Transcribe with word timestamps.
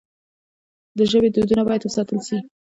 د 0.97 0.99
ژبې 1.11 1.29
دودونه 1.31 1.63
باید 1.67 1.81
وساتل 1.83 2.19
سي. 2.27 2.37